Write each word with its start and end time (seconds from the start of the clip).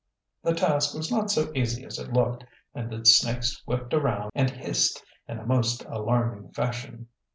The 0.41 0.55
task 0.55 0.95
was 0.95 1.11
not 1.11 1.29
so 1.29 1.51
easy 1.53 1.85
as 1.85 1.99
it 1.99 2.11
looked, 2.11 2.43
and 2.73 2.89
the 2.89 3.05
snakes 3.05 3.61
whipped 3.67 3.93
around 3.93 4.31
and 4.33 4.49
hissed 4.49 5.03
in 5.27 5.37
a 5.37 5.45
most 5.45 5.85
alarming 5.85 6.49
fashion. 6.53 7.07